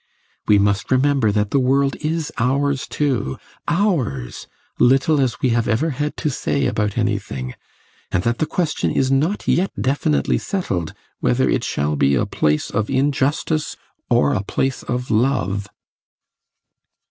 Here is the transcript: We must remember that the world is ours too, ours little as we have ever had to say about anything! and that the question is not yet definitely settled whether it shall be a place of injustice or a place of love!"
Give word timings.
We 0.47 0.57
must 0.57 0.89
remember 0.91 1.31
that 1.31 1.51
the 1.51 1.59
world 1.59 1.95
is 1.97 2.31
ours 2.39 2.87
too, 2.87 3.37
ours 3.67 4.47
little 4.79 5.21
as 5.21 5.39
we 5.41 5.49
have 5.49 5.67
ever 5.67 5.91
had 5.91 6.17
to 6.17 6.31
say 6.31 6.65
about 6.65 6.97
anything! 6.97 7.53
and 8.11 8.23
that 8.23 8.39
the 8.39 8.47
question 8.47 8.89
is 8.89 9.11
not 9.11 9.47
yet 9.47 9.71
definitely 9.79 10.39
settled 10.39 10.95
whether 11.19 11.47
it 11.47 11.63
shall 11.63 11.95
be 11.95 12.15
a 12.15 12.25
place 12.25 12.71
of 12.71 12.89
injustice 12.89 13.77
or 14.09 14.33
a 14.33 14.41
place 14.43 14.81
of 14.81 15.11
love!" 15.11 15.67